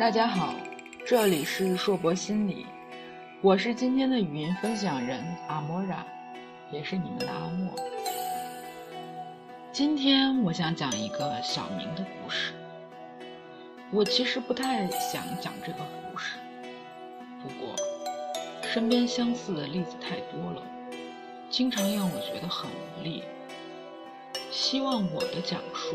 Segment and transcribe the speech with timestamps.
[0.00, 0.54] 大家好，
[1.04, 2.64] 这里是硕博心理，
[3.42, 6.06] 我是今天的语音分享人阿莫然，
[6.72, 7.70] 也是你们的阿莫。
[9.70, 12.54] 今天我想讲一个小明的故事。
[13.90, 16.38] 我其实不太想讲这个故事，
[17.42, 17.76] 不过
[18.62, 20.62] 身边相似的例子太多了，
[21.50, 23.22] 经常让我觉得很无力。
[24.50, 25.94] 希望我的讲述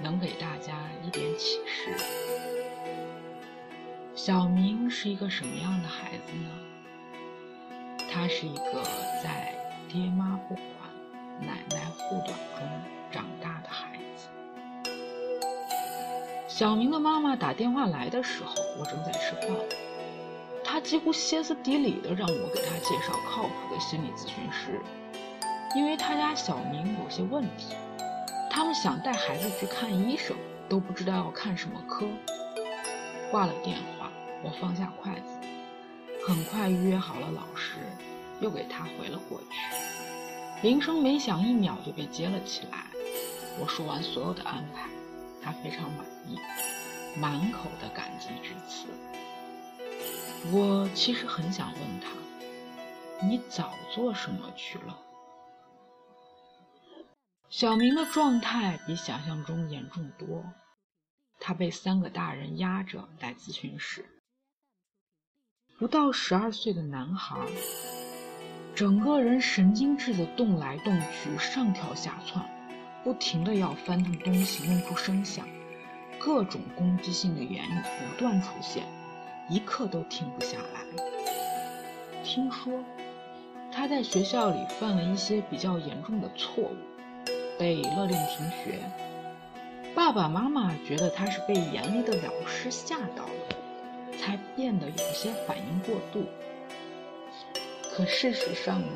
[0.00, 0.72] 能给大家
[1.06, 1.94] 一点启示。
[4.16, 6.48] 小明是一个什么样的孩子呢？
[8.10, 8.82] 他是一个
[9.22, 9.54] 在
[9.90, 10.66] 爹妈不管、
[11.38, 12.66] 奶奶护短中
[13.12, 14.30] 长大的孩子。
[16.48, 19.50] 小明的妈妈打电话来的时候，我正在吃饭。
[20.64, 24.80] 她几乎歇斯底里的让我给她介绍靠谱的心理咨询师，
[25.76, 27.76] 因为他家小明有些问题，
[28.50, 30.34] 他们想带孩子去看医生，
[30.70, 32.06] 都不知道要看什么科。
[33.28, 33.95] 挂了电话，
[34.42, 35.40] 我放下筷子，
[36.26, 37.78] 很快预约好了老师，
[38.40, 39.56] 又给他回了过去。
[40.62, 42.86] 铃声没响一秒就被接了起来。
[43.58, 44.88] 我说完所有的安排，
[45.42, 46.38] 他非常满意，
[47.18, 48.86] 满口的感激之词。
[50.52, 52.10] 我其实很想问他
[53.26, 54.96] ：“你早做什么去了？”
[57.48, 60.44] 小明的状态比想象中严重多。
[61.38, 64.04] 他被三个大人压着来咨询室。
[65.78, 67.36] 不到十二岁的男孩，
[68.74, 72.42] 整个人神经质的动来动去，上跳下窜，
[73.04, 75.46] 不停的要翻腾东西，弄出声响，
[76.18, 78.86] 各种攻击性的言语不断出现，
[79.50, 80.80] 一刻都停不下来。
[82.24, 82.82] 听说
[83.70, 86.76] 他在学校里犯了一些比较严重的错误，
[87.58, 88.80] 被勒令停学。
[89.94, 93.45] 爸爸妈妈觉得他是被严厉的老师吓到了，
[94.26, 96.26] 才变得有些反应过度。
[97.94, 98.88] 可事实上呢，